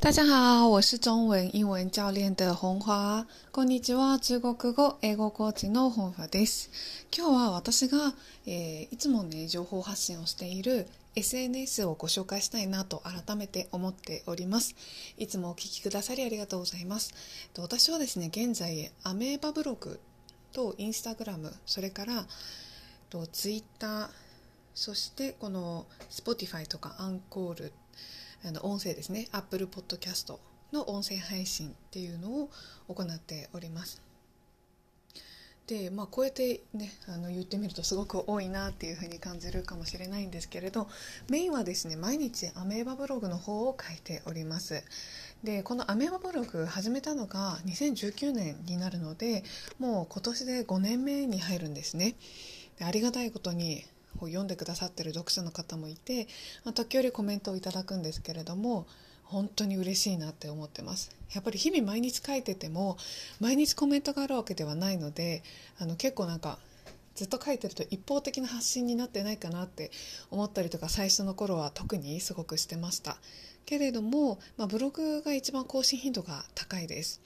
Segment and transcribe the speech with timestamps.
[0.00, 3.26] 大家好，我是中文英文教練的本華。
[3.50, 6.70] こんにちは、中国語、英語コーチの本華です。
[7.14, 8.14] 今日は私が、
[8.46, 14.76] えー、いつもね、情報発信をしている SNS をご紹介したいなと改めて思っております。
[15.16, 17.12] いつもお聞きくださりありがとうございます。
[17.58, 19.98] 私はですね、現在、アメーバブログ
[20.52, 22.24] とインスタグラム、それから
[23.32, 24.08] ツイッター、
[24.74, 27.72] そしてこの Spotify とかアンコール
[28.44, 29.28] あの音声ですね。
[29.32, 30.36] Apple Podcast
[30.72, 32.50] の音声配信っていうのを
[32.88, 34.02] 行っております。
[35.68, 40.88] でまあこうやってねあの言ってみるとすごく多いなっていうふうに感じるかもしれないんですけれど
[41.28, 44.82] メインはですね毎日アメーバブログの方を書いております。
[45.44, 49.44] でこのアメーバブログ始めたのが2019年になるので
[49.78, 52.14] もう今年で5年目に入るんですね。
[52.78, 53.84] でありがたいことに
[54.26, 56.26] 読んでくださってる読者の方もいて、
[56.64, 58.86] ま、時折コメントをいただくんですけれども
[59.24, 61.10] 本当に嬉しいなって思ってます。
[61.34, 62.96] やっぱり日々毎日書いてても
[63.40, 65.42] 毎日コメントがあるわけではないので
[65.78, 66.58] あの結構なんか
[67.14, 69.90] ずっと書いてると一方的な発信になってないかなって
[70.30, 73.18] 思ったりとか最初の頃は特にすごくしてました。
[73.66, 77.20] けれども、まあ、ブログが一番更新頻度が高いです。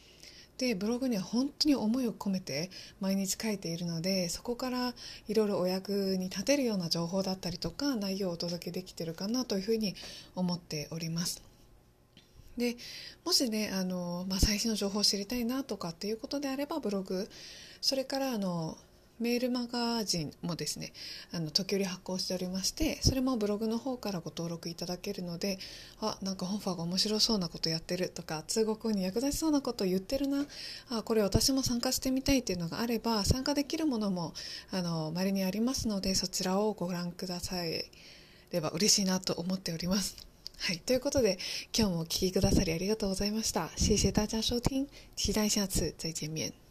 [0.62, 4.94] でブログには本当に思いを込めて毎日書いているのでそこから
[5.26, 9.96] いろいろお役に立てるような情報だったりとか内容をお届けできてるかなというふうに
[10.36, 11.42] 思っております。
[12.56, 12.76] で
[13.24, 17.28] もしねあの、まあ、最新の情報を知りたいなとかっていうことであればブログ
[17.80, 18.78] それからあの
[19.22, 20.92] メールマガジンもですね
[21.32, 25.58] あの時折発行しておりましてそれもブログの方からご登録いただけるので
[26.00, 30.44] あなんか本ファーが面白そうなことやってるとか通国語に役立ちそうなこと言ってるな
[30.90, 34.34] あこれ私も参加してみたいっていうのがあれば参加できるものも
[34.70, 37.84] あの稀にありますのでそちらをご覧ください
[38.52, 40.16] れば嬉しいなと思っております。
[40.58, 40.78] はい。
[40.78, 41.38] ということで、
[41.76, 43.70] 今日もお聴きくださりありがとうございました。
[43.76, 46.61] 謝謝大家收听，期待下次再见面。